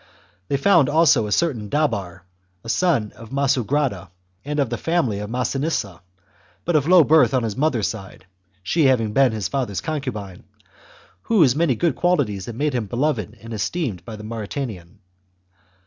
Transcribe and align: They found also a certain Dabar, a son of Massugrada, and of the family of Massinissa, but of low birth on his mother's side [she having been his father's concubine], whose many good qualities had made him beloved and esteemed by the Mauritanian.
They 0.47 0.57
found 0.57 0.89
also 0.89 1.27
a 1.27 1.31
certain 1.31 1.69
Dabar, 1.69 2.23
a 2.63 2.69
son 2.69 3.11
of 3.11 3.29
Massugrada, 3.31 4.09
and 4.43 4.59
of 4.59 4.71
the 4.71 4.77
family 4.79 5.19
of 5.19 5.29
Massinissa, 5.29 6.01
but 6.65 6.75
of 6.75 6.87
low 6.87 7.03
birth 7.03 7.35
on 7.35 7.43
his 7.43 7.55
mother's 7.55 7.87
side 7.87 8.25
[she 8.63 8.85
having 8.85 9.13
been 9.13 9.31
his 9.31 9.47
father's 9.47 9.79
concubine], 9.79 10.45
whose 11.21 11.55
many 11.55 11.75
good 11.75 11.95
qualities 11.95 12.47
had 12.47 12.55
made 12.55 12.73
him 12.73 12.87
beloved 12.87 13.37
and 13.43 13.53
esteemed 13.53 14.03
by 14.03 14.15
the 14.15 14.23
Mauritanian. 14.23 14.97